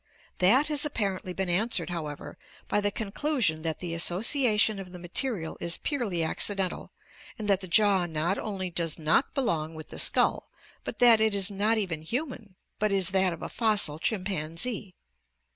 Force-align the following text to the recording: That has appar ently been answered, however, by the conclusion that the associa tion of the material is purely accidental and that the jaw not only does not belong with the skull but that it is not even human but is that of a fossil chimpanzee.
That 0.39 0.65
has 0.69 0.81
appar 0.81 1.21
ently 1.21 1.35
been 1.35 1.47
answered, 1.47 1.91
however, 1.91 2.39
by 2.67 2.81
the 2.81 2.89
conclusion 2.89 3.61
that 3.61 3.81
the 3.81 3.93
associa 3.93 4.59
tion 4.59 4.79
of 4.79 4.91
the 4.93 4.97
material 4.97 5.57
is 5.61 5.77
purely 5.77 6.23
accidental 6.23 6.91
and 7.37 7.47
that 7.47 7.61
the 7.61 7.67
jaw 7.67 8.07
not 8.07 8.39
only 8.39 8.71
does 8.71 8.97
not 8.97 9.35
belong 9.35 9.75
with 9.75 9.89
the 9.89 9.99
skull 9.99 10.49
but 10.83 10.97
that 10.97 11.21
it 11.21 11.35
is 11.35 11.51
not 11.51 11.77
even 11.77 12.01
human 12.01 12.55
but 12.79 12.91
is 12.91 13.09
that 13.11 13.31
of 13.31 13.43
a 13.43 13.47
fossil 13.49 13.99
chimpanzee. 13.99 14.95